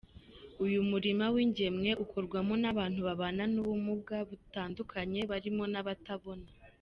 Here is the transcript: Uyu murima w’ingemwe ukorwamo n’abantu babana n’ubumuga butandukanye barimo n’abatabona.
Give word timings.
Uyu 0.65 0.79
murima 0.89 1.25
w’ingemwe 1.33 1.89
ukorwamo 2.03 2.53
n’abantu 2.61 2.99
babana 3.07 3.43
n’ubumuga 3.53 4.17
butandukanye 4.29 5.19
barimo 5.31 5.63
n’abatabona. 5.73 6.47